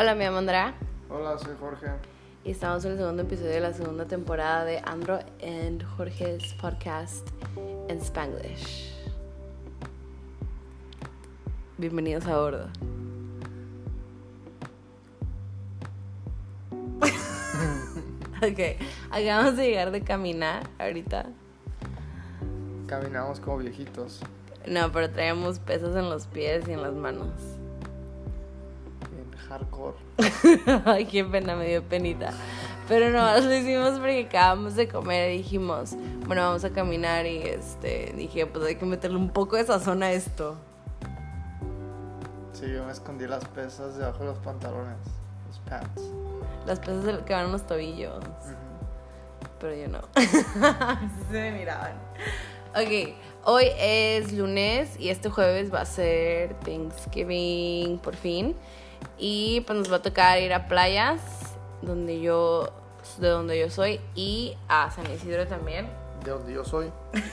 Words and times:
Hola, 0.00 0.14
mi 0.14 0.22
llamo 0.22 0.38
Andrea 0.38 0.74
Hola, 1.10 1.36
soy 1.40 1.56
Jorge. 1.58 1.88
y 2.44 2.52
estamos 2.52 2.84
en 2.84 2.92
el 2.92 2.98
segundo 2.98 3.24
episodio 3.24 3.50
de 3.50 3.58
la 3.58 3.72
segunda 3.72 4.04
temporada 4.04 4.64
de 4.64 4.78
Andro 4.84 5.18
and 5.42 5.84
Jorge's 5.96 6.54
podcast 6.60 7.26
en 7.88 7.98
Spanglish. 7.98 8.94
Bienvenidos 11.78 12.28
a 12.28 12.36
bordo. 12.38 12.68
ok, 18.40 18.60
acabamos 19.10 19.56
de 19.56 19.66
llegar 19.66 19.90
de 19.90 20.02
caminar 20.02 20.62
ahorita. 20.78 21.26
Caminamos 22.86 23.40
como 23.40 23.58
viejitos. 23.58 24.20
No, 24.64 24.92
pero 24.92 25.10
traíamos 25.10 25.58
pesos 25.58 25.96
en 25.96 26.08
los 26.08 26.28
pies 26.28 26.68
y 26.68 26.72
en 26.74 26.82
las 26.82 26.94
manos. 26.94 27.57
Hardcore. 29.48 29.96
Ay, 30.84 31.06
qué 31.06 31.24
pena, 31.24 31.56
me 31.56 31.66
dio 31.68 31.82
penita. 31.82 32.32
Pero 32.88 33.10
no, 33.10 33.38
lo 33.40 33.54
hicimos 33.54 33.98
porque 33.98 34.26
acabamos 34.26 34.74
de 34.74 34.88
comer 34.88 35.32
y 35.32 35.38
dijimos, 35.38 35.94
bueno, 36.26 36.42
vamos 36.42 36.64
a 36.64 36.70
caminar 36.70 37.26
y 37.26 37.38
este, 37.38 38.12
dije, 38.16 38.46
pues 38.46 38.64
hay 38.64 38.76
que 38.76 38.86
meterle 38.86 39.18
un 39.18 39.30
poco 39.30 39.56
de 39.56 39.64
sazón 39.64 40.02
a 40.02 40.12
esto. 40.12 40.56
Sí, 42.52 42.66
yo 42.72 42.84
me 42.84 42.92
escondí 42.92 43.26
las 43.26 43.44
pesas 43.44 43.96
debajo 43.96 44.20
de 44.20 44.26
los 44.26 44.38
pantalones. 44.38 44.96
Los 45.46 45.58
pants. 45.60 46.02
Las 46.66 46.80
pesas 46.80 47.22
que 47.22 47.32
van 47.32 47.46
en 47.46 47.52
los 47.52 47.66
tobillos. 47.66 48.18
Ujú. 48.18 48.68
Pero 49.60 49.74
yo 49.74 49.88
no. 49.88 50.00
Se 51.30 51.32
me 51.32 51.52
miraban. 51.52 51.92
Ok, 52.74 53.14
hoy 53.44 53.64
es 53.78 54.32
lunes 54.32 54.98
y 54.98 55.08
este 55.08 55.30
jueves 55.30 55.72
va 55.72 55.82
a 55.82 55.84
ser 55.84 56.54
Thanksgiving 56.60 57.98
por 57.98 58.16
fin. 58.16 58.56
Y 59.18 59.62
pues 59.62 59.78
nos 59.78 59.92
va 59.92 59.96
a 59.96 60.02
tocar 60.02 60.40
ir 60.40 60.52
a 60.52 60.68
playas 60.68 61.20
donde 61.82 62.20
yo, 62.20 62.72
de 63.18 63.28
donde 63.28 63.58
yo 63.58 63.70
soy 63.70 64.00
y 64.14 64.56
a 64.68 64.90
San 64.90 65.10
Isidro 65.10 65.46
también. 65.46 65.88
De 66.24 66.30
donde 66.30 66.52
yo 66.52 66.64
soy. 66.64 66.92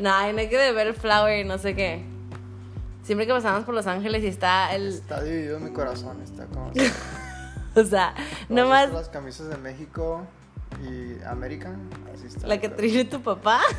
No, 0.00 0.12
hay 0.12 0.32
no 0.32 0.40
hay 0.40 0.48
que 0.48 0.58
de 0.58 0.72
ver 0.72 0.88
el 0.88 0.94
flower 0.94 1.38
y 1.38 1.44
no 1.48 1.56
sé 1.58 1.76
qué. 1.76 2.04
Siempre 3.04 3.28
que 3.28 3.32
pasamos 3.32 3.64
por 3.64 3.72
Los 3.74 3.86
Ángeles 3.86 4.24
y 4.24 4.26
está 4.26 4.74
el. 4.74 4.88
Está 4.88 5.22
dividido 5.22 5.60
mi 5.60 5.72
corazón. 5.72 6.20
Está 6.22 6.46
como. 6.46 6.72
O 7.74 7.84
sea, 7.84 8.14
nomás 8.48 8.90
Las 8.90 9.08
camisas 9.08 9.48
de 9.50 9.56
México 9.56 10.26
y 10.82 11.22
América. 11.22 11.76
Así 12.12 12.26
está. 12.26 12.48
la 12.48 12.58
que 12.58 12.68
trae 12.68 13.04
tu 13.04 13.22
papá. 13.22 13.60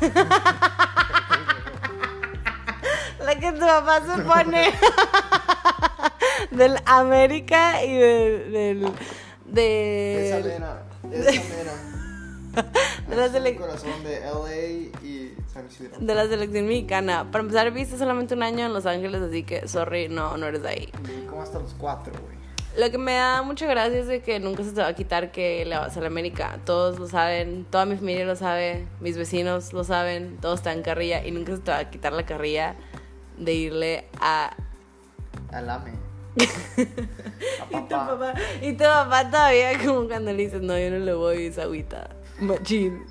la 3.20 3.34
que 3.38 3.52
tu 3.52 3.60
papá 3.60 4.00
se 4.00 4.22
pone. 4.22 4.72
Del 6.50 6.76
América 6.86 7.84
y 7.84 7.94
del. 7.94 8.52
del 9.46 10.18
Esa 10.18 10.40
de. 10.40 10.56
Esa 11.12 11.42
mera. 11.56 11.72
De 13.08 13.14
la 13.16 13.24
Así 13.24 13.36
está 13.36 13.40
mi 13.40 13.46
sele- 13.50 13.56
corazón 13.56 14.04
de 14.04 14.20
LA 14.20 15.06
y 15.06 15.34
San 15.52 15.66
Isidro. 15.68 15.96
de 16.00 16.14
la 16.16 16.26
selección 16.26 16.66
mexicana. 16.66 17.30
Para 17.30 17.42
empezar, 17.42 17.70
viste 17.70 17.96
solamente 17.96 18.34
un 18.34 18.42
año 18.42 18.66
en 18.66 18.72
Los 18.72 18.86
Ángeles, 18.86 19.22
así 19.22 19.44
que, 19.44 19.68
sorry, 19.68 20.08
no, 20.08 20.36
no 20.36 20.46
eres 20.46 20.62
de 20.62 20.68
ahí. 20.68 20.92
Como 21.28 21.42
hasta 21.42 21.60
los 21.60 21.74
cuatro, 21.74 22.12
güey. 22.20 22.36
Lo 22.76 22.90
que 22.90 22.98
me 22.98 23.14
da 23.14 23.42
mucha 23.42 23.66
gracia 23.66 23.98
es 24.00 24.06
de 24.08 24.20
que 24.22 24.40
nunca 24.40 24.64
se 24.64 24.72
te 24.72 24.80
va 24.80 24.88
a 24.88 24.94
quitar 24.94 25.30
que 25.32 25.64
le 25.64 25.76
vas 25.76 25.96
a 25.96 26.00
la 26.00 26.06
América. 26.08 26.58
Todos 26.64 26.98
lo 26.98 27.06
saben, 27.08 27.66
toda 27.70 27.84
mi 27.86 27.94
familia 27.96 28.24
lo 28.24 28.34
sabe, 28.36 28.86
mis 29.00 29.16
vecinos 29.16 29.72
lo 29.72 29.84
saben, 29.84 30.36
todos 30.40 30.58
están 30.60 30.78
en 30.78 30.82
carrilla 30.82 31.24
y 31.24 31.30
nunca 31.30 31.54
se 31.54 31.62
te 31.62 31.70
va 31.70 31.78
a 31.78 31.90
quitar 31.90 32.12
la 32.12 32.26
carrilla 32.26 32.74
de 33.38 33.54
irle 33.54 34.04
a... 34.20 34.56
Al 35.52 35.70
AME. 35.70 35.92
Y 36.36 37.80
tu 37.82 37.88
papá, 37.88 38.34
y 38.62 38.72
tu 38.72 38.84
papá 38.84 39.30
todavía 39.30 39.78
como 39.84 40.06
cuando 40.06 40.32
le 40.32 40.44
dices, 40.44 40.62
no, 40.62 40.78
yo 40.78 40.90
no 40.90 40.98
le 40.98 41.14
voy, 41.14 41.46
esa 41.46 41.62
agüita. 41.62 42.10
Machín. 42.40 43.04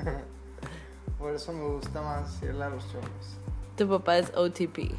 Por 1.19 1.35
eso 1.35 1.51
me 1.51 1.65
gusta 1.65 2.01
más 2.01 2.41
irle 2.41 2.63
a 2.63 2.69
los 2.69 2.83
chorros. 2.91 3.37
Tu 3.75 3.87
papá 3.87 4.17
es 4.17 4.31
OTP. 4.35 4.93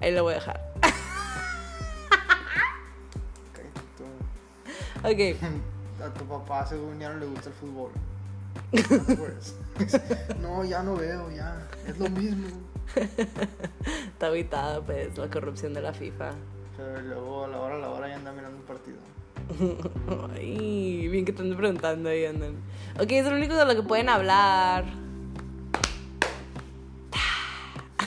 Ahí 0.00 0.12
lo 0.12 0.22
voy 0.22 0.32
a 0.32 0.36
dejar. 0.36 0.72
Ok. 5.04 5.36
A 6.02 6.12
tu 6.14 6.24
papá, 6.24 6.66
según 6.66 6.98
ya 6.98 7.12
no 7.12 7.20
le 7.20 7.26
gusta 7.26 7.48
el 7.48 7.54
fútbol. 7.54 7.92
No, 10.40 10.64
ya 10.64 10.82
no 10.82 10.96
veo, 10.96 11.30
ya. 11.30 11.68
Es 11.86 11.98
lo 11.98 12.08
mismo. 12.10 12.48
Está 12.94 14.28
agitada, 14.28 14.80
pues, 14.80 15.16
la 15.16 15.30
corrupción 15.30 15.74
de 15.74 15.82
la 15.82 15.92
FIFA. 15.92 16.32
Pero 16.76 17.00
luego 17.00 17.44
a 17.44 17.48
la 17.48 17.60
hora 17.60 17.74
a 17.76 17.78
la 17.78 17.90
hora 17.90 18.08
ya 18.08 18.16
anda 18.16 18.32
mirando 18.32 18.58
un 18.58 18.64
partido. 18.64 18.98
Ay, 20.34 21.08
bien 21.08 21.24
que 21.24 21.32
te 21.32 21.42
ando 21.42 21.56
preguntando 21.56 22.08
ahí 22.08 22.24
andan. 22.24 22.56
Ok, 23.00 23.10
es 23.12 23.26
lo 23.26 23.36
único 23.36 23.54
de 23.54 23.64
lo 23.64 23.74
que 23.74 23.82
pueden 23.82 24.08
hablar. 24.08 24.84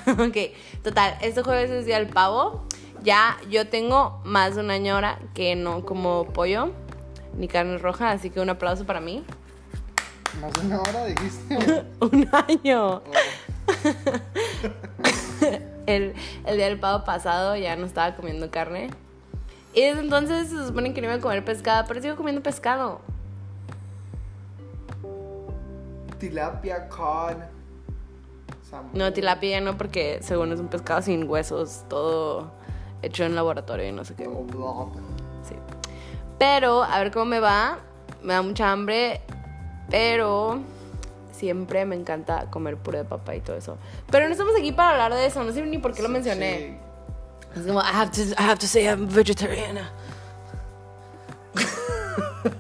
ok, 0.07 0.37
total, 0.83 1.17
este 1.21 1.41
jueves 1.41 1.71
es 1.71 1.85
día 1.85 1.99
del 1.99 2.07
pavo. 2.07 2.65
Ya 3.03 3.37
yo 3.49 3.67
tengo 3.67 4.21
más 4.23 4.55
de 4.55 4.61
un 4.61 4.71
año 4.71 4.95
ahora 4.95 5.19
que 5.33 5.55
no 5.55 5.85
como 5.85 6.25
pollo 6.33 6.71
ni 7.37 7.47
carne 7.47 7.77
roja, 7.77 8.11
así 8.11 8.29
que 8.29 8.39
un 8.39 8.49
aplauso 8.49 8.85
para 8.85 8.99
mí. 8.99 9.23
Más 10.41 10.53
de 10.53 10.61
una 10.67 10.81
hora 10.81 11.05
dijiste. 11.05 11.85
un 11.99 12.29
año. 12.31 12.95
Oh, 12.95 13.01
El, 15.85 16.13
el 16.46 16.57
día 16.57 16.66
del 16.66 16.79
pavo 16.79 17.03
pasado 17.03 17.56
ya 17.56 17.75
no 17.75 17.85
estaba 17.85 18.16
comiendo 18.16 18.50
carne. 18.50 18.90
Y 19.73 19.81
desde 19.81 20.01
entonces 20.01 20.50
se 20.50 20.66
supone 20.66 20.94
que 20.94 21.01
no 21.01 21.07
iba 21.07 21.16
a 21.16 21.19
comer 21.19 21.44
pescado, 21.44 21.85
pero 21.88 22.01
sigo 22.01 22.16
comiendo 22.16 22.41
pescado. 22.41 23.01
tilapia, 26.19 26.90
cod. 26.90 27.38
salmón. 28.69 28.91
No, 28.94 29.13
tilapia 29.13 29.51
ya 29.51 29.62
no, 29.62 29.78
porque 29.78 30.19
según 30.22 30.51
es 30.51 30.59
un 30.59 30.68
pescado 30.68 31.01
sin 31.01 31.29
huesos, 31.29 31.84
todo 31.88 32.51
hecho 33.01 33.24
en 33.24 33.35
laboratorio 33.35 33.88
y 33.88 33.91
no 33.91 34.03
sé 34.06 34.16
qué. 34.16 34.25
Sí. 35.44 35.56
Pero, 36.40 36.84
a 36.84 37.00
ver 37.00 37.12
cómo 37.12 37.25
me 37.25 37.40
va. 37.40 37.79
Me 38.24 38.34
da 38.34 38.41
mucha 38.41 38.72
hambre, 38.72 39.22
pero 39.90 40.59
siempre 41.35 41.85
me 41.85 41.96
encanta 41.96 42.50
comer 42.50 42.78
puré 42.78 43.00
de 43.00 43.06
papa 43.06 43.35
y 43.35 43.41
todo 43.41 43.56
eso. 43.56 43.78
Pero 44.09 44.25
no 44.25 44.31
estamos 44.31 44.56
aquí 44.57 44.72
para 44.72 44.91
hablar 44.91 45.13
de 45.13 45.25
eso, 45.25 45.44
no 45.44 45.51
sé 45.51 45.62
ni 45.63 45.78
por 45.78 45.94
qué 45.94 46.01
lo 46.01 46.09
mencioné. 46.09 46.79
Es 47.56 47.66
como, 47.66 47.79
I 47.79 47.91
have 47.94 48.12
to, 48.12 48.22
I 48.22 48.44
have 48.44 48.57
to 48.59 48.68
say 48.68 48.85
I'm 48.85 49.07
vegetarian. 49.07 49.78
Sí. 49.78 51.66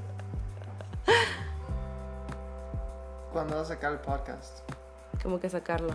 ¿Cuándo 3.33 3.55
vas 3.57 3.65
a 3.65 3.73
sacar 3.73 3.91
el 3.91 3.99
podcast? 3.99 4.59
Como 5.21 5.39
que 5.39 5.49
sacarlo. 5.49 5.93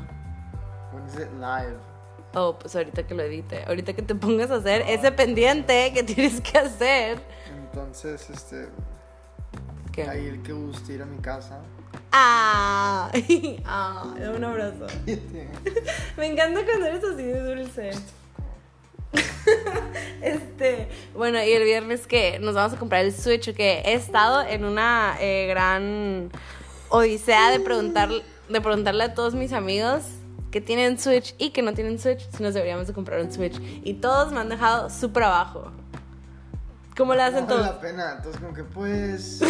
When 0.93 1.07
is 1.07 1.15
it 1.15 1.31
live? 1.41 1.79
Oh, 2.35 2.59
pues 2.59 2.77
ahorita 2.77 3.07
que 3.07 3.15
lo 3.15 3.23
edite. 3.23 3.65
Ahorita 3.67 3.93
que 3.95 4.03
te 4.03 4.15
pongas 4.15 4.51
a 4.51 4.57
hacer 4.57 4.83
ese 4.87 5.11
pendiente 5.13 5.93
que 5.95 6.03
tienes 6.05 6.41
que 6.41 6.59
hacer. 6.59 7.19
Entonces, 7.49 8.29
este. 8.29 8.69
¿Qué? 9.93 10.03
Ahí 10.03 10.27
el 10.27 10.43
que 10.43 10.53
guste 10.53 10.93
ir 10.93 11.03
a 11.03 11.07
mi 11.07 11.19
casa. 11.19 11.61
Ah, 12.13 13.11
ah, 13.67 14.15
dame 14.19 14.37
un 14.37 14.45
abrazo. 14.45 14.87
Me 16.17 16.27
encanta 16.27 16.65
cuando 16.65 16.87
eres 16.87 17.05
así 17.05 17.23
de 17.23 17.41
dulce. 17.41 17.91
Este, 20.23 20.89
bueno, 21.15 21.43
y 21.43 21.51
el 21.51 21.65
viernes 21.65 22.07
que 22.07 22.39
nos 22.41 22.55
vamos 22.55 22.75
a 22.75 22.77
comprar 22.77 23.05
el 23.05 23.13
Switch, 23.15 23.55
que 23.55 23.81
he 23.87 23.95
estado 23.95 24.43
en 24.43 24.65
una 24.67 25.17
eh, 25.19 25.47
gran 25.49 26.31
odisea 26.91 27.51
de 27.51 27.59
preguntar, 27.59 28.11
de 28.11 28.61
preguntarle 28.61 29.05
a 29.05 29.15
todos 29.15 29.35
mis 29.35 29.53
amigos 29.55 30.03
que 30.51 30.61
tienen 30.61 30.99
Switch 30.99 31.35
y 31.39 31.51
que 31.51 31.63
no 31.63 31.73
tienen 31.73 31.99
Switch 31.99 32.29
si 32.37 32.43
nos 32.43 32.53
deberíamos 32.53 32.87
de 32.87 32.93
comprar 32.93 33.21
un 33.21 33.33
Switch. 33.33 33.59
Y 33.83 33.95
todos 33.95 34.31
me 34.31 34.41
han 34.41 34.51
dejado 34.51 34.91
súper 34.91 35.23
abajo. 35.23 35.73
¿Cómo 36.97 37.15
le 37.15 37.23
hacen 37.23 37.47
No 37.47 37.55
vale 37.55 37.63
todos? 37.63 37.67
la 37.67 37.81
pena. 37.81 38.13
Entonces, 38.19 38.41
como 38.43 38.53
que 38.55 38.65
pues. 38.65 39.41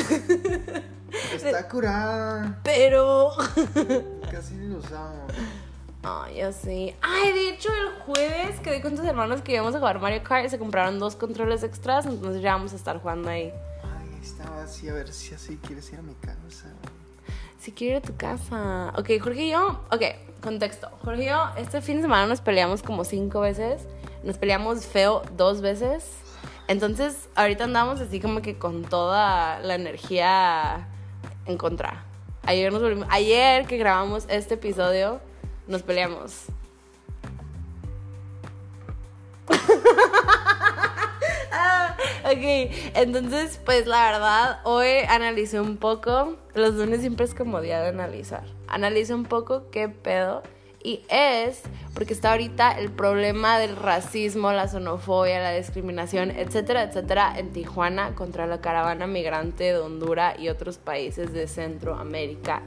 Está 1.34 1.68
curada. 1.68 2.60
Pero... 2.62 3.30
Casi 4.30 4.54
ni 4.54 4.68
lo 4.68 4.78
usamos. 4.78 5.32
Ay, 6.02 6.36
ya 6.36 6.52
sé. 6.52 6.96
Ay, 7.02 7.32
de 7.32 7.50
hecho, 7.50 7.68
el 7.68 8.02
jueves 8.02 8.58
quedé 8.60 8.80
con 8.80 8.96
tus 8.96 9.04
hermanos 9.04 9.42
que 9.42 9.52
íbamos 9.52 9.74
a 9.74 9.78
jugar 9.78 10.00
Mario 10.00 10.22
Kart 10.22 10.46
y 10.46 10.48
se 10.48 10.58
compraron 10.58 10.98
dos 10.98 11.14
controles 11.14 11.62
extras, 11.62 12.06
entonces 12.06 12.40
ya 12.40 12.54
vamos 12.54 12.72
a 12.72 12.76
estar 12.76 12.98
jugando 13.00 13.28
ahí. 13.28 13.52
Ay, 13.82 14.18
estaba 14.22 14.62
así, 14.62 14.88
a 14.88 14.94
ver 14.94 15.12
si 15.12 15.34
así 15.34 15.58
quieres 15.58 15.92
ir 15.92 15.98
a 15.98 16.02
mi 16.02 16.14
casa. 16.14 16.68
Si 17.58 17.72
quiero 17.72 17.98
ir 17.98 18.02
a 18.02 18.06
tu 18.06 18.16
casa. 18.16 18.94
Ok, 18.96 19.10
Jorge 19.22 19.42
y 19.42 19.50
yo. 19.50 19.82
Ok, 19.92 20.02
contexto. 20.40 20.88
Jorge 21.04 21.24
y 21.24 21.26
yo, 21.26 21.50
este 21.58 21.82
fin 21.82 21.96
de 21.96 22.02
semana 22.02 22.26
nos 22.26 22.40
peleamos 22.40 22.82
como 22.82 23.04
cinco 23.04 23.40
veces. 23.40 23.82
Nos 24.22 24.38
peleamos 24.38 24.86
feo 24.86 25.22
dos 25.36 25.60
veces. 25.60 26.04
Entonces, 26.68 27.28
ahorita 27.34 27.64
andamos 27.64 28.00
así 28.00 28.20
como 28.20 28.40
que 28.40 28.56
con 28.56 28.84
toda 28.84 29.58
la 29.60 29.74
energía 29.74 30.88
en 31.50 31.58
contra. 31.58 32.04
Ayer 32.42 32.72
nos 32.72 32.82
volvimos. 32.82 33.06
Ayer 33.10 33.66
que 33.66 33.76
grabamos 33.76 34.26
este 34.28 34.54
episodio, 34.54 35.20
nos 35.66 35.82
peleamos. 35.82 36.46
Ah, 41.52 41.96
ok, 42.24 42.70
entonces, 42.94 43.60
pues 43.64 43.86
la 43.86 44.12
verdad, 44.12 44.60
hoy 44.62 44.88
analicé 45.08 45.60
un 45.60 45.76
poco. 45.76 46.36
Los 46.54 46.74
lunes 46.74 47.00
siempre 47.00 47.26
es 47.26 47.34
como 47.34 47.60
día 47.60 47.80
de 47.82 47.88
analizar. 47.88 48.44
Analicé 48.68 49.14
un 49.14 49.24
poco 49.24 49.68
qué 49.70 49.88
pedo. 49.88 50.42
Y 50.82 51.02
es 51.08 51.62
porque 51.94 52.14
está 52.14 52.32
ahorita 52.32 52.72
el 52.72 52.90
problema 52.90 53.58
del 53.58 53.76
racismo, 53.76 54.52
la 54.52 54.66
xenofobia, 54.66 55.40
la 55.40 55.52
discriminación, 55.52 56.30
etcétera, 56.30 56.84
etcétera, 56.84 57.38
en 57.38 57.52
Tijuana 57.52 58.14
contra 58.14 58.46
la 58.46 58.60
caravana 58.62 59.06
migrante 59.06 59.64
de 59.64 59.78
Honduras 59.78 60.38
y 60.38 60.48
otros 60.48 60.78
países 60.78 61.32
de 61.34 61.46
Centroamérica. 61.48 62.62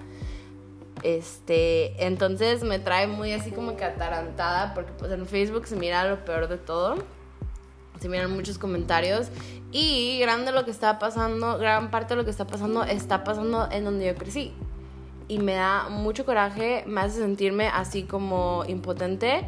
Este, 1.02 2.06
entonces 2.06 2.64
me 2.64 2.80
trae 2.80 3.08
muy 3.08 3.34
así 3.34 3.52
como 3.52 3.76
que 3.76 3.84
atarantada 3.84 4.74
porque 4.74 4.92
pues 4.98 5.12
en 5.12 5.26
Facebook 5.26 5.68
se 5.68 5.76
mira 5.76 6.08
lo 6.08 6.24
peor 6.24 6.48
de 6.48 6.58
todo. 6.58 6.98
Se 8.00 8.10
miran 8.10 8.32
muchos 8.32 8.58
comentarios 8.58 9.30
y 9.72 10.20
grande 10.20 10.52
lo 10.52 10.66
que 10.66 10.72
está 10.72 11.00
pasando, 11.00 11.58
gran 11.58 11.90
parte 11.90 12.14
de 12.14 12.18
lo 12.18 12.26
que 12.26 12.32
está 12.32 12.46
pasando 12.46 12.84
está 12.84 13.24
pasando 13.24 13.68
en 13.72 13.86
donde 13.86 14.06
yo 14.06 14.16
crecí. 14.16 14.54
Y 15.28 15.40
me 15.40 15.54
da 15.54 15.90
mucho 15.90 16.26
coraje, 16.26 16.84
me 16.86 17.02
hace 17.02 17.20
sentirme 17.20 17.68
así 17.68 18.04
como 18.04 18.64
impotente 18.68 19.48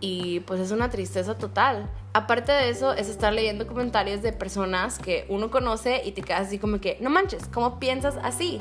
y 0.00 0.40
pues 0.40 0.60
es 0.60 0.70
una 0.70 0.90
tristeza 0.90 1.36
total. 1.36 1.90
Aparte 2.12 2.52
de 2.52 2.70
eso, 2.70 2.92
es 2.92 3.08
estar 3.08 3.32
leyendo 3.32 3.66
comentarios 3.66 4.22
de 4.22 4.32
personas 4.32 4.98
que 4.98 5.26
uno 5.28 5.50
conoce 5.50 6.02
y 6.04 6.12
te 6.12 6.22
quedas 6.22 6.48
así 6.48 6.58
como 6.58 6.80
que, 6.80 6.98
no 7.00 7.10
manches, 7.10 7.48
¿cómo 7.52 7.78
piensas 7.78 8.16
así? 8.22 8.60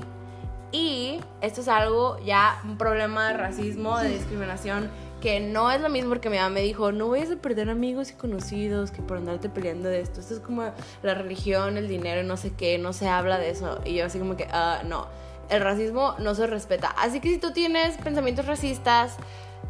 Y 0.71 1.19
esto 1.41 1.61
es 1.61 1.67
algo 1.67 2.17
ya, 2.25 2.59
un 2.65 2.77
problema 2.77 3.29
de 3.29 3.37
racismo, 3.37 3.97
de 3.97 4.09
discriminación, 4.09 4.89
que 5.21 5.39
no 5.39 5.71
es 5.71 5.79
lo 5.79 5.89
mismo 5.89 6.09
porque 6.09 6.29
mi 6.29 6.37
mamá 6.37 6.49
me 6.49 6.61
dijo, 6.61 6.91
no 6.91 7.09
vayas 7.09 7.31
a 7.31 7.37
perder 7.37 7.69
amigos 7.69 8.11
y 8.11 8.13
conocidos 8.15 8.91
que 8.91 9.01
por 9.01 9.17
andarte 9.17 9.49
peleando 9.49 9.87
de 9.87 10.01
esto. 10.01 10.19
Esto 10.19 10.33
es 10.35 10.39
como 10.39 10.63
la 11.01 11.13
religión, 11.13 11.77
el 11.77 11.87
dinero, 11.87 12.23
no 12.23 12.35
sé 12.37 12.53
qué, 12.53 12.77
no 12.77 12.91
se 12.91 13.07
habla 13.07 13.37
de 13.37 13.51
eso. 13.51 13.79
Y 13.85 13.95
yo 13.95 14.05
así 14.05 14.19
como 14.19 14.35
que, 14.35 14.47
ah, 14.51 14.81
no, 14.85 15.07
el 15.49 15.61
racismo 15.61 16.15
no 16.19 16.35
se 16.35 16.47
respeta. 16.47 16.89
Así 16.97 17.19
que 17.19 17.29
si 17.29 17.37
tú 17.37 17.51
tienes 17.51 17.97
pensamientos 17.97 18.45
racistas, 18.45 19.17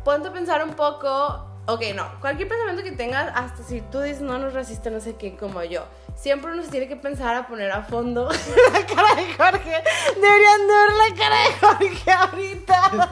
ponte 0.04 0.30
a 0.30 0.34
pensar 0.34 0.64
un 0.64 0.74
poco, 0.76 1.46
ok, 1.66 1.82
no, 1.96 2.20
cualquier 2.22 2.48
pensamiento 2.48 2.84
que 2.84 2.92
tengas, 2.92 3.32
hasta 3.36 3.64
si 3.64 3.82
tú 3.82 4.02
dices, 4.02 4.22
no, 4.22 4.38
no 4.38 4.48
es 4.48 4.54
racista, 4.54 4.90
no 4.90 5.00
sé 5.00 5.16
qué, 5.16 5.36
como 5.36 5.64
yo 5.64 5.86
siempre 6.16 6.52
uno 6.52 6.64
se 6.64 6.72
tiene 6.72 6.88
que 6.88 6.96
pensar 6.96 7.36
a 7.36 7.48
poner 7.48 7.72
a 7.72 7.84
fondo 7.84 8.30
la 8.74 8.86
cara 8.86 9.16
de 9.16 9.34
Jorge. 9.34 9.84
Deberían 10.16 10.68
de 10.68 10.74
ver 10.74 10.92
la 10.98 11.16
cara 11.16 11.38
de 11.44 11.54
Jorge 11.60 12.12
ahorita. 12.12 13.12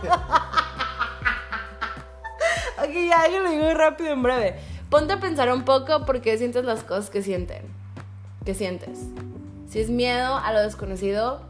ok, 2.84 2.94
ya, 3.10 3.28
yo 3.30 3.40
lo 3.40 3.50
digo 3.50 3.74
rápido, 3.74 4.12
en 4.12 4.24
breve. 4.24 4.60
Ponte 4.90 5.14
a 5.14 5.20
pensar 5.20 5.52
un 5.52 5.66
poco 5.66 6.06
por 6.06 6.22
qué 6.22 6.38
sientes 6.38 6.66
las 6.66 6.84
cosas 6.84 7.10
que 7.10 7.22
sienten. 7.22 7.64
¿Qué 8.46 8.54
sientes? 8.54 9.00
Si 9.70 9.80
es 9.80 9.90
miedo 9.90 10.38
a 10.38 10.54
lo 10.54 10.62
desconocido, 10.62 11.42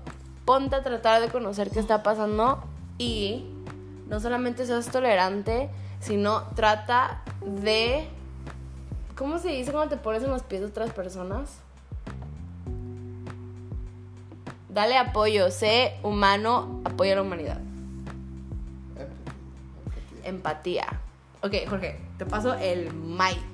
ponte 0.46 0.76
a 0.76 0.84
tratar 0.84 1.22
de 1.22 1.30
conocer 1.30 1.70
qué 1.70 1.80
está 1.80 2.04
pasando 2.04 2.64
y 2.98 3.46
no 4.08 4.20
solamente 4.20 4.66
seas 4.66 4.90
tolerante, 4.90 5.70
sino 6.00 6.44
trata 6.56 7.22
de 7.42 8.08
¿Cómo 9.16 9.38
se 9.38 9.50
dice 9.50 9.72
cuando 9.72 9.96
te 9.96 10.02
pones 10.02 10.24
en 10.24 10.32
los 10.32 10.42
pies 10.42 10.62
de 10.62 10.68
otras 10.68 10.92
personas? 10.92 11.60
Dale 14.70 14.98
apoyo, 14.98 15.52
sé 15.52 16.00
humano, 16.02 16.82
apoya 16.84 17.14
a 17.14 17.16
la 17.18 17.22
humanidad. 17.22 17.60
Empatía. 20.24 20.88
Ok, 21.42 21.54
Jorge, 21.70 22.00
te 22.18 22.26
paso 22.26 22.56
el 22.56 22.92
mic. 22.92 23.53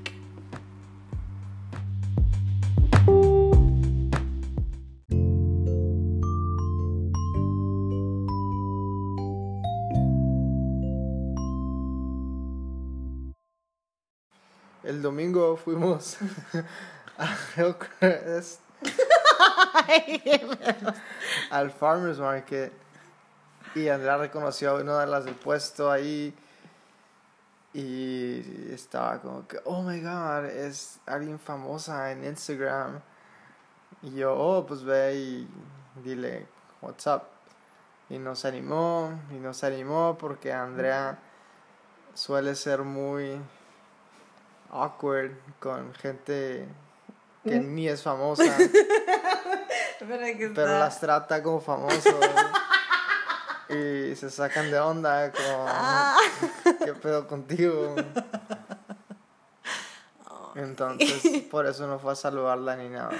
al 21.51 21.71
Farmers 21.71 22.19
Market 22.19 22.71
y 23.75 23.87
Andrea 23.87 24.17
reconoció 24.17 24.71
a 24.71 24.75
una 24.75 24.99
de 25.01 25.07
las 25.07 25.25
del 25.25 25.35
puesto 25.35 25.91
ahí 25.91 26.33
y 27.73 28.71
estaba 28.73 29.21
como 29.21 29.47
que, 29.47 29.59
oh 29.65 29.83
my 29.83 30.01
god, 30.01 30.45
es 30.45 30.99
alguien 31.05 31.39
famosa 31.39 32.11
en 32.11 32.23
Instagram. 32.23 32.99
Y 34.01 34.15
yo, 34.15 34.35
oh, 34.35 34.65
pues 34.65 34.83
ve 34.83 35.15
y 35.15 35.47
dile, 36.03 36.47
what's 36.81 37.05
up. 37.05 37.23
Y 38.09 38.17
nos 38.17 38.45
animó, 38.45 39.19
y 39.29 39.35
nos 39.35 39.63
animó 39.63 40.17
porque 40.17 40.51
Andrea 40.51 41.19
suele 42.15 42.55
ser 42.55 42.81
muy 42.81 43.39
awkward 44.71 45.31
con 45.59 45.93
gente 45.93 46.67
que 47.43 47.59
ni 47.59 47.87
es 47.87 48.01
famosa. 48.01 48.43
pero, 49.99 50.79
las 50.79 50.99
trata 50.99 51.41
como 51.41 51.59
famosos. 51.59 52.15
y 53.69 54.15
se 54.15 54.29
sacan 54.29 54.71
de 54.71 54.79
onda 54.79 55.31
como 55.31 55.65
ah. 55.67 56.17
¿qué 56.85 56.93
pedo 56.93 57.27
contigo? 57.27 57.95
Entonces, 60.55 61.43
por 61.43 61.65
eso 61.65 61.87
no 61.87 61.99
fue 61.99 62.13
a 62.13 62.15
saludarla 62.15 62.75
ni 62.75 62.89
nada. 62.89 63.11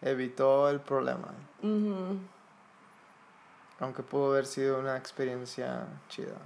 Evitó 0.00 0.68
el 0.68 0.80
problema. 0.80 1.28
Aunque 3.80 4.02
pudo 4.02 4.32
haber 4.32 4.46
sido 4.46 4.78
una 4.78 4.96
experiencia 4.96 5.86
chida. 6.08 6.36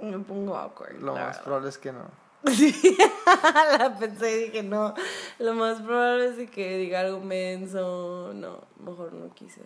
No, 0.00 0.18
me 0.18 0.18
pongo 0.24 0.56
awkward. 0.56 1.00
Lo 1.00 1.14
más 1.14 1.38
probable 1.38 1.70
es 1.70 1.78
que 1.78 1.92
no. 1.92 2.25
Sí, 2.54 2.96
la 3.78 3.96
pensé 3.98 4.30
y 4.30 4.44
dije, 4.44 4.62
no, 4.62 4.94
lo 5.40 5.54
más 5.54 5.80
probable 5.82 6.28
es 6.28 6.50
que 6.50 6.78
diga 6.78 7.00
algo 7.00 7.20
menso, 7.20 8.32
no, 8.34 8.60
mejor 8.78 9.12
no 9.12 9.34
quise. 9.34 9.62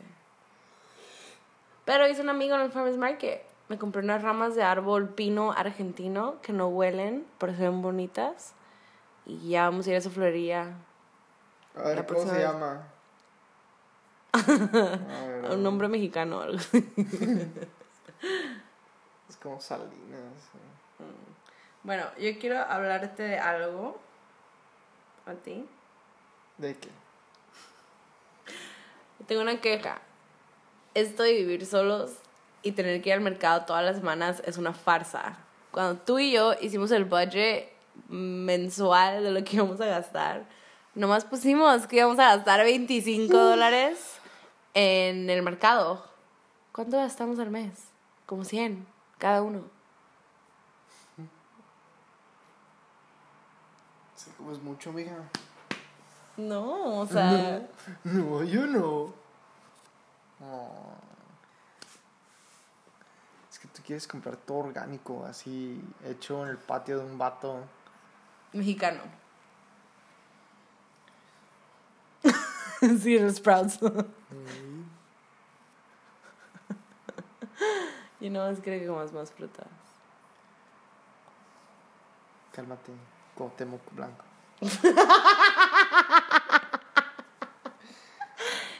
Pero 1.84 2.08
hice 2.08 2.22
un 2.22 2.30
amigo 2.30 2.54
en 2.54 2.62
el 2.62 2.72
Farmers 2.72 2.96
Market, 2.96 3.42
me 3.68 3.78
compré 3.78 4.02
unas 4.02 4.22
ramas 4.22 4.54
de 4.54 4.62
árbol 4.62 5.10
pino 5.10 5.52
argentino 5.52 6.36
que 6.40 6.54
no 6.54 6.68
huelen, 6.68 7.26
pero 7.38 7.54
se 7.54 7.62
ven 7.62 7.82
bonitas, 7.82 8.54
y 9.26 9.50
ya 9.50 9.64
vamos 9.64 9.86
a 9.86 9.90
ir 9.90 9.96
a 9.96 9.98
esa 9.98 10.10
florería. 10.10 10.74
A 11.76 11.82
ver, 11.82 12.06
¿cómo 12.06 12.26
se 12.26 12.40
llama? 12.40 12.86
un 15.50 15.62
nombre 15.62 15.88
mexicano 15.88 16.40
algo 16.40 16.62
es 19.30 19.36
como 19.36 19.60
Salinas. 19.60 20.50
Mm. 20.98 21.39
Bueno, 21.82 22.04
yo 22.18 22.38
quiero 22.38 22.58
hablarte 22.58 23.22
de 23.22 23.38
algo. 23.38 23.98
¿A 25.26 25.32
ti? 25.34 25.66
¿De 26.58 26.76
qué? 26.76 26.88
Tengo 29.26 29.42
una 29.42 29.60
queja. 29.60 30.00
Esto 30.94 31.22
de 31.22 31.32
vivir 31.32 31.64
solos 31.64 32.16
y 32.62 32.72
tener 32.72 33.00
que 33.00 33.08
ir 33.08 33.14
al 33.14 33.20
mercado 33.20 33.64
todas 33.64 33.84
las 33.84 33.96
semanas 33.96 34.42
es 34.44 34.58
una 34.58 34.74
farsa. 34.74 35.38
Cuando 35.70 36.00
tú 36.02 36.18
y 36.18 36.32
yo 36.32 36.54
hicimos 36.60 36.90
el 36.90 37.04
budget 37.04 37.70
mensual 38.08 39.22
de 39.22 39.30
lo 39.30 39.44
que 39.44 39.56
íbamos 39.56 39.80
a 39.80 39.86
gastar, 39.86 40.44
nomás 40.94 41.24
pusimos 41.24 41.86
que 41.86 41.96
íbamos 41.96 42.18
a 42.18 42.36
gastar 42.36 42.62
25 42.64 43.36
dólares 43.36 44.18
en 44.74 45.30
el 45.30 45.42
mercado. 45.42 46.04
¿Cuánto 46.72 46.98
gastamos 46.98 47.38
al 47.38 47.50
mes? 47.50 47.70
Como 48.26 48.44
100 48.44 48.86
cada 49.18 49.42
uno. 49.42 49.79
Es 54.50 54.62
mucho, 54.62 54.92
mija. 54.92 55.16
No, 56.36 57.00
o 57.00 57.06
sea. 57.06 57.66
No, 58.04 58.44
yo 58.44 58.66
no. 58.66 59.12
Es 63.50 63.58
que 63.58 63.68
tú 63.68 63.82
quieres 63.84 64.06
comprar 64.06 64.36
todo 64.36 64.58
orgánico, 64.58 65.24
así, 65.26 65.82
hecho 66.04 66.44
en 66.44 66.50
el 66.50 66.58
patio 66.58 66.98
de 66.98 67.04
un 67.04 67.18
vato. 67.18 67.64
Mexicano. 68.52 69.00
sí, 73.00 73.18
los 73.18 73.36
Sprouts. 73.36 73.80
y 78.20 78.30
no 78.30 78.40
más 78.40 78.60
creo 78.60 78.80
que 78.80 78.86
comas 78.86 79.12
más 79.12 79.30
frutas. 79.30 79.66
Cálmate, 82.52 82.92
Cuauhtémoc 83.34 83.80
Blanco. 83.92 84.24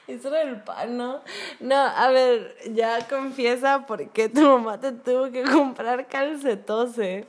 Eso 0.06 0.28
era 0.28 0.42
el 0.42 0.62
pan, 0.62 0.96
¿no? 0.96 1.22
No, 1.60 1.76
a 1.76 2.08
ver, 2.08 2.56
ya 2.72 3.06
confiesa 3.08 3.86
por 3.86 4.08
qué 4.10 4.28
tu 4.28 4.40
mamá 4.40 4.80
te 4.80 4.90
tuvo 4.90 5.30
que 5.30 5.44
comprar 5.44 6.08
calcetose. 6.08 7.26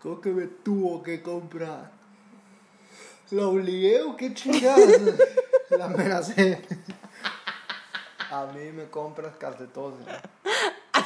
¿Cómo 0.00 0.20
que 0.20 0.30
me 0.30 0.46
tuvo 0.46 1.02
que 1.02 1.20
comprar? 1.20 1.90
¿Lo 3.30 3.50
obligué 3.50 4.02
o 4.02 4.16
qué 4.16 4.32
chingados? 4.34 5.00
La 5.70 5.86
amenacé. 5.86 6.62
A 8.30 8.46
mí 8.46 8.70
me 8.72 8.84
compras 8.88 9.34
calcetoses. 9.36 10.06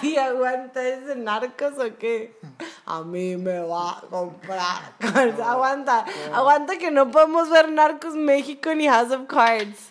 Ay, 0.03 0.17
aguanta, 0.17 0.87
¿es 0.87 1.07
de 1.07 1.17
narcos 1.17 1.75
o 1.79 1.97
qué? 1.99 2.39
A 2.85 3.03
mí 3.03 3.37
me 3.37 3.61
va 3.61 3.99
a 3.99 4.01
comprar. 4.03 4.95
aguanta, 5.45 6.05
aguanta 6.33 6.79
que 6.79 6.91
no 6.91 7.11
podemos 7.11 7.51
ver 7.51 7.71
Narcos 7.71 8.15
México 8.15 8.75
ni 8.75 8.87
House 8.89 9.13
of 9.13 9.27
Cards. 9.27 9.89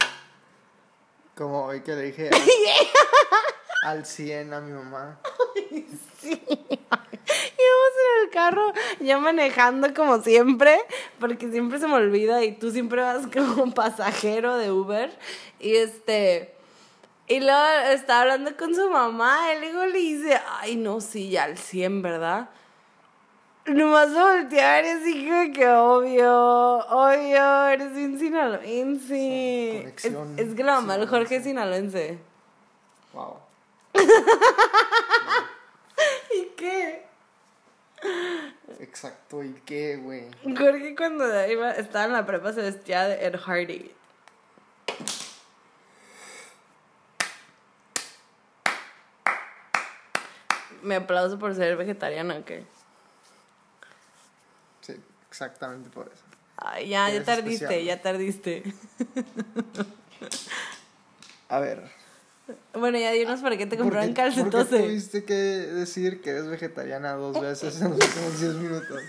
Como 1.35 1.65
hoy 1.65 1.81
que 1.81 1.93
le 1.93 2.01
dije 2.03 2.29
al, 3.83 3.97
al 3.97 4.05
100 4.05 4.53
a 4.53 4.61
mi 4.61 4.71
mamá. 4.71 5.19
Sí. 6.21 6.41
Íbamos 7.57 7.93
en 7.99 8.23
el 8.23 8.29
carro, 8.31 8.73
ya 8.99 9.17
manejando 9.17 9.93
como 9.93 10.21
siempre, 10.21 10.79
porque 11.19 11.51
siempre 11.51 11.79
se 11.79 11.87
me 11.87 11.95
olvida 11.95 12.43
y 12.43 12.53
tú 12.53 12.71
siempre 12.71 13.01
vas 13.01 13.27
como 13.27 13.73
pasajero 13.73 14.57
de 14.57 14.71
Uber. 14.71 15.17
Y 15.59 15.75
este. 15.75 16.54
Y 17.27 17.39
luego 17.39 17.65
estaba 17.89 18.21
hablando 18.21 18.55
con 18.55 18.75
su 18.75 18.89
mamá 18.89 19.53
y 19.53 19.59
luego 19.59 19.85
le 19.85 19.97
dice, 19.97 20.39
ay, 20.59 20.75
no, 20.75 21.01
sí, 21.01 21.31
ya 21.31 21.45
al 21.45 21.57
100, 21.57 22.01
¿verdad? 22.03 22.49
Nomás 23.65 24.13
voltear 24.13 24.85
y 24.85 24.89
así 24.89 25.27
como 25.27 25.51
que 25.51 25.67
obvio, 25.67 26.77
obvio, 26.87 27.65
eres 27.67 27.93
un 27.93 28.19
sinaloense. 28.19 29.93
Es, 29.95 30.05
es 30.37 30.53
que 30.53 30.63
la 30.63 30.75
mamá 30.75 30.99
del 30.99 31.07
Jorge 31.07 31.37
es 31.37 31.43
sinaloense. 31.43 32.19
Wow. 33.13 33.37
¿Y 36.35 36.45
qué? 36.55 37.05
Exacto, 38.79 39.43
¿y 39.43 39.53
qué, 39.65 39.95
güey? 39.97 40.25
Jorge 40.43 40.95
cuando 40.95 41.25
iba, 41.47 41.71
estaba 41.71 42.05
en 42.05 42.13
la 42.13 42.23
prepa 42.25 42.53
se 42.53 42.61
vestía 42.61 43.05
de 43.07 43.25
Ed 43.25 43.35
Hardy. 43.35 43.91
Me 50.85 50.95
aplauso 50.95 51.39
por 51.39 51.55
ser 51.55 51.75
vegetariana, 51.77 52.37
¿o 52.37 52.45
qué? 52.45 52.63
Sí, 54.81 54.95
exactamente 55.29 55.89
por 55.89 56.07
eso. 56.13 56.23
Ay, 56.57 56.89
ya, 56.89 57.09
ya 57.09 57.23
tardiste, 57.23 57.65
especial. 57.65 57.85
ya 57.85 58.01
tardiste. 58.01 58.63
A 61.49 61.59
ver. 61.59 61.83
Bueno, 62.73 62.97
ya 62.99 63.11
dinos 63.11 63.39
por 63.41 63.57
qué 63.57 63.65
te 63.65 63.75
¿por 63.75 63.85
compraron 63.85 64.13
qué- 64.13 64.21
¿Por 64.21 64.31
qué 64.31 64.35
calcetose. 64.35 64.79
tuviste 64.83 65.25
que 65.25 65.33
decir 65.33 66.21
que 66.21 66.29
eres 66.29 66.47
vegetariana 66.47 67.13
dos 67.13 67.39
veces 67.41 67.81
en 67.81 67.89
los 67.91 67.99
últimos 67.99 68.39
10 68.39 68.53
minutos? 68.55 69.01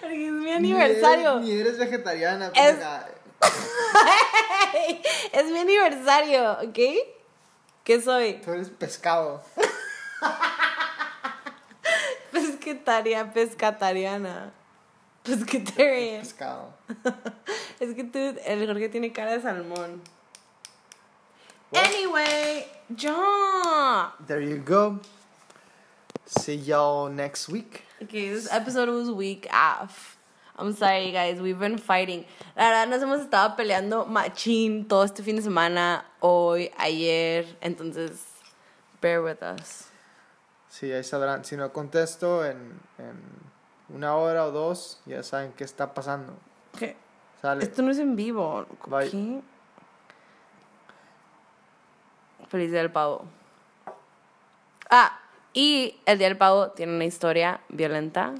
Porque 0.00 0.26
es 0.26 0.32
mi 0.32 0.44
Ni 0.46 0.52
aniversario. 0.52 1.32
eres, 1.36 1.44
ni 1.44 1.52
eres 1.52 1.78
vegetariana, 1.78 2.50
Es- 2.54 2.76
es 5.32 5.46
mi 5.52 5.58
aniversario, 5.60 6.52
¿ok? 6.54 6.78
¿Qué 7.84 8.00
soy? 8.02 8.34
Tú 8.44 8.50
eres 8.52 8.68
pescado. 8.70 9.42
Pesquetaria, 12.32 13.24
pescatariana. 13.32 14.52
Pescatarian. 15.22 16.20
Pescado. 16.20 16.72
Es 17.80 17.94
que 17.94 18.02
tú, 18.02 18.18
el 18.44 18.66
Jorge 18.66 18.88
tiene 18.88 19.12
cara 19.12 19.32
de 19.32 19.40
salmón. 19.40 20.00
What? 21.70 21.86
Anyway, 21.86 22.66
yo. 22.96 24.12
There 24.26 24.40
you 24.40 24.56
go. 24.56 25.00
See 26.26 26.56
y'all 26.56 27.08
next 27.08 27.48
week. 27.48 27.84
Okay, 28.02 28.30
this 28.30 28.48
episode 28.50 28.88
was 28.88 29.10
week 29.10 29.46
off. 29.52 30.16
I'm 30.56 30.74
sorry, 30.74 31.12
guys. 31.12 31.40
We've 31.40 31.58
been 31.58 31.78
fighting. 31.78 32.24
La 32.56 32.64
verdad, 32.64 32.88
nos 32.88 33.02
hemos 33.02 33.20
estado 33.20 33.56
peleando 33.56 34.06
machín 34.06 34.88
todo 34.88 35.04
este 35.04 35.22
fin 35.22 35.36
de 35.36 35.42
semana, 35.42 36.02
hoy, 36.20 36.70
ayer. 36.76 37.46
Entonces, 37.62 38.18
bear 39.00 39.22
with 39.22 39.42
us. 39.42 39.84
Sí, 40.68 40.92
ahí 40.92 41.04
sabrán. 41.04 41.44
Si 41.44 41.56
no 41.56 41.72
contesto 41.72 42.44
en, 42.44 42.80
en 42.98 43.20
una 43.88 44.14
hora 44.16 44.46
o 44.46 44.50
dos, 44.50 45.00
ya 45.06 45.22
saben 45.22 45.52
qué 45.52 45.64
está 45.64 45.94
pasando. 45.94 46.34
¿Qué? 46.78 46.96
Sale. 47.40 47.64
Esto 47.64 47.82
no 47.82 47.90
es 47.90 47.98
en 47.98 48.16
vivo. 48.16 48.66
Bye. 48.86 49.10
¿Qué? 49.10 49.40
Feliz 52.48 52.70
Día 52.70 52.80
del 52.80 52.90
Pavo. 52.90 53.24
Ah, 54.90 55.20
y 55.52 56.00
el 56.06 56.18
Día 56.18 56.28
del 56.28 56.38
Pavo 56.38 56.70
tiene 56.70 56.94
una 56.94 57.04
historia 57.04 57.60
violenta. 57.68 58.34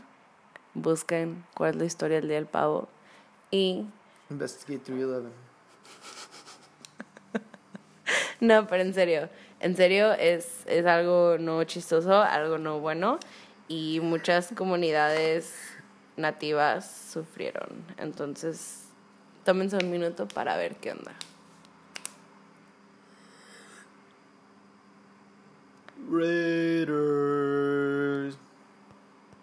Busquen 0.74 1.44
cuál 1.54 1.70
es 1.70 1.76
la 1.76 1.84
historia 1.84 2.16
del 2.20 2.28
Día 2.28 2.36
del 2.36 2.46
Pavo. 2.46 2.88
Y 3.50 3.86
Investigate 4.30 4.84
311. 4.84 5.30
No, 8.40 8.66
pero 8.68 8.82
en 8.84 8.94
serio, 8.94 9.28
en 9.60 9.76
serio 9.76 10.12
es, 10.12 10.62
es 10.66 10.86
algo 10.86 11.36
no 11.38 11.64
chistoso, 11.64 12.22
algo 12.22 12.58
no 12.58 12.80
bueno 12.80 13.18
y 13.66 14.00
muchas 14.00 14.52
comunidades 14.54 15.54
nativas 16.16 17.10
sufrieron. 17.12 17.84
Entonces, 17.96 18.88
tómense 19.44 19.76
un 19.76 19.90
minuto 19.90 20.26
para 20.28 20.56
ver 20.56 20.76
qué 20.76 20.92
onda. 20.92 21.12
Raiders. 26.10 27.58